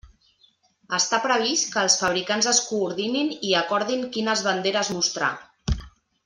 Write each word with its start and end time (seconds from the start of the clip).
Està 0.97 1.19
previst 1.25 1.69
que 1.75 1.83
els 1.87 1.97
fabricants 2.03 2.49
es 2.53 2.61
coordinin 2.71 3.29
i 3.51 3.55
acordin 3.63 4.09
quines 4.17 4.43
banderes 4.49 4.91
mostrar. 4.99 5.31